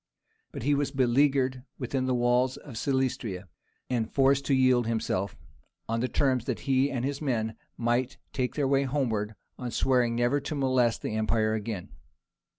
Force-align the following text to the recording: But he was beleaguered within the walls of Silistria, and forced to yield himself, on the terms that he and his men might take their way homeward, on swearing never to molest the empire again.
But 0.51 0.63
he 0.63 0.73
was 0.73 0.89
beleaguered 0.89 1.61
within 1.77 2.07
the 2.07 2.15
walls 2.15 2.57
of 2.57 2.75
Silistria, 2.75 3.47
and 3.87 4.11
forced 4.11 4.43
to 4.45 4.55
yield 4.55 4.87
himself, 4.87 5.37
on 5.87 5.99
the 5.99 6.07
terms 6.07 6.45
that 6.45 6.61
he 6.61 6.89
and 6.89 7.05
his 7.05 7.21
men 7.21 7.55
might 7.77 8.17
take 8.33 8.55
their 8.55 8.67
way 8.67 8.81
homeward, 8.81 9.35
on 9.59 9.69
swearing 9.69 10.15
never 10.15 10.39
to 10.39 10.55
molest 10.55 11.03
the 11.03 11.13
empire 11.15 11.53
again. 11.53 11.89